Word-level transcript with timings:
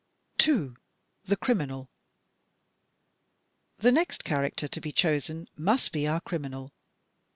2. 0.39 0.75
The 1.25 1.37
Criminal 1.37 1.87
The 3.77 3.91
next 3.91 4.23
character 4.23 4.67
to 4.67 4.81
be 4.81 4.91
chosen 4.91 5.47
must 5.55 5.91
be 5.91 6.07
our 6.07 6.19
criminal. 6.21 6.71